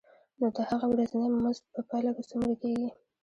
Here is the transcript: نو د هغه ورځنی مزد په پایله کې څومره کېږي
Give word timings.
نو 0.39 0.47
د 0.55 0.57
هغه 0.69 0.85
ورځنی 0.93 1.27
مزد 1.43 1.63
په 1.75 1.81
پایله 1.89 2.11
کې 2.15 2.23
څومره 2.29 2.53
کېږي 2.61 2.89